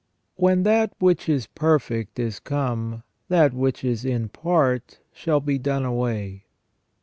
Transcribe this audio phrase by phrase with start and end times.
[0.35, 5.85] When that which is perfect is come, that which is in part shall be done
[5.85, 6.45] away."